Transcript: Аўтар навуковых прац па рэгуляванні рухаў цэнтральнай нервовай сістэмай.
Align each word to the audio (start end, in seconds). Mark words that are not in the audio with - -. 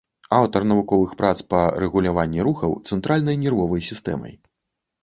Аўтар 0.37 0.61
навуковых 0.71 1.13
прац 1.19 1.35
па 1.55 1.59
рэгуляванні 1.83 2.49
рухаў 2.49 2.71
цэнтральнай 2.87 3.43
нервовай 3.45 3.89
сістэмай. 3.91 4.33